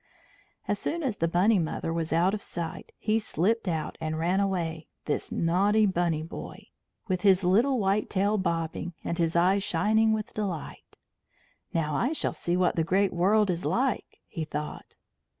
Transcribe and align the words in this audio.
As 0.67 0.79
soon 0.79 1.03
as 1.03 1.17
the 1.17 1.27
Bunny 1.27 1.59
Mother 1.59 1.93
was 1.93 2.11
out 2.11 2.33
of 2.33 2.41
sight, 2.41 2.91
he 2.97 3.19
slipped 3.19 3.67
out 3.67 3.99
and 4.01 4.17
ran 4.17 4.39
away, 4.39 4.87
this 5.05 5.31
naughty 5.31 5.85
Bunny 5.85 6.23
Boy, 6.23 6.69
with 7.07 7.21
his 7.21 7.43
little 7.43 7.77
white 7.77 8.09
tail 8.09 8.39
bobbing, 8.39 8.95
and 9.03 9.19
his 9.19 9.35
eyes 9.35 9.61
shining 9.61 10.11
with 10.11 10.33
delight. 10.33 10.97
"Now, 11.71 11.93
I 11.93 12.13
shall 12.13 12.33
see 12.33 12.57
what 12.57 12.75
the 12.77 12.83
great 12.83 13.13
world 13.13 13.51
is 13.51 13.63
like," 13.63 14.17
he 14.25 14.43
thought. 14.43 14.95